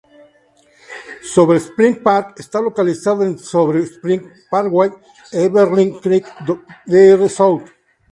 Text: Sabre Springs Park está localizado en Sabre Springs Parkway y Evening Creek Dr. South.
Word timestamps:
Sabre 1.31 1.59
Springs 1.67 1.99
Park 2.07 2.27
está 2.43 2.57
localizado 2.59 3.21
en 3.23 3.37
Sabre 3.37 3.81
Springs 3.93 4.31
Parkway 4.49 4.89
y 5.31 5.37
Evening 5.43 5.91
Creek 6.01 6.25
Dr. 6.87 7.29
South. 7.29 7.69